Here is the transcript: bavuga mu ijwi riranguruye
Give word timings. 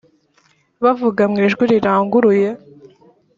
bavuga 0.83 1.21
mu 1.31 1.37
ijwi 1.45 1.63
riranguruye 1.71 2.49